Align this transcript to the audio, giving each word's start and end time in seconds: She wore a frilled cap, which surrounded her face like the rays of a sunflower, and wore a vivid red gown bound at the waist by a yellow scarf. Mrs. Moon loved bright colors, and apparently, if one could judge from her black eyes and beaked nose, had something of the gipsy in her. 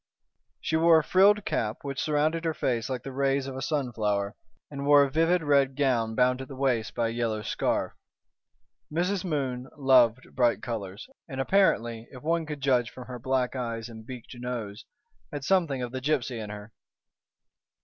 She 0.59 0.77
wore 0.77 0.97
a 0.97 1.03
frilled 1.03 1.45
cap, 1.45 1.77
which 1.83 2.01
surrounded 2.01 2.43
her 2.43 2.55
face 2.55 2.89
like 2.89 3.03
the 3.03 3.11
rays 3.11 3.45
of 3.45 3.55
a 3.55 3.61
sunflower, 3.61 4.35
and 4.71 4.83
wore 4.87 5.03
a 5.03 5.11
vivid 5.11 5.43
red 5.43 5.75
gown 5.75 6.15
bound 6.15 6.41
at 6.41 6.47
the 6.47 6.55
waist 6.55 6.95
by 6.95 7.09
a 7.09 7.11
yellow 7.11 7.43
scarf. 7.43 7.93
Mrs. 8.91 9.23
Moon 9.23 9.67
loved 9.77 10.27
bright 10.33 10.63
colors, 10.63 11.07
and 11.29 11.39
apparently, 11.39 12.07
if 12.09 12.23
one 12.23 12.47
could 12.47 12.61
judge 12.61 12.89
from 12.89 13.05
her 13.05 13.19
black 13.19 13.55
eyes 13.55 13.89
and 13.89 14.03
beaked 14.03 14.33
nose, 14.33 14.85
had 15.31 15.43
something 15.45 15.83
of 15.83 15.91
the 15.91 16.01
gipsy 16.01 16.39
in 16.39 16.49
her. 16.49 16.73